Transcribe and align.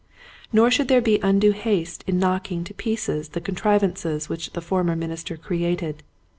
Nor 0.51 0.71
should 0.71 0.87
there 0.87 0.99
be 0.99 1.19
undue 1.21 1.51
haste 1.51 2.03
in 2.07 2.17
knocking 2.17 2.63
to 2.63 2.73
pieces 2.73 3.29
the 3.29 3.39
contrivances 3.39 4.29
which 4.29 4.51
the 4.53 4.59
former 4.61 4.95
minister 4.95 5.37
created. 5.37 6.01